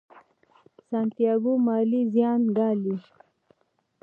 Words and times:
سانتیاګو 0.87 1.53
مالي 1.65 2.01
زیان 2.13 2.41
ګالي. 2.55 2.95